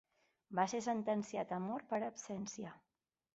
Va 0.59 0.63
ser 0.71 0.79
sentenciat 0.85 1.53
a 1.59 1.61
mort 1.67 1.89
per 1.93 2.01
absència. 2.09 2.73